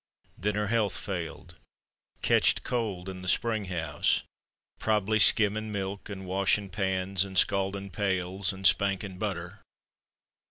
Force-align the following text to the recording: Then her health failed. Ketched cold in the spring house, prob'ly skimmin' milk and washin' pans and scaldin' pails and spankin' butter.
Then 0.35 0.55
her 0.55 0.65
health 0.65 0.97
failed. 0.97 1.57
Ketched 2.23 2.63
cold 2.63 3.07
in 3.07 3.21
the 3.21 3.27
spring 3.27 3.65
house, 3.65 4.23
prob'ly 4.79 5.19
skimmin' 5.19 5.71
milk 5.71 6.09
and 6.09 6.25
washin' 6.25 6.71
pans 6.71 7.23
and 7.23 7.37
scaldin' 7.37 7.91
pails 7.91 8.51
and 8.51 8.65
spankin' 8.65 9.19
butter. 9.19 9.59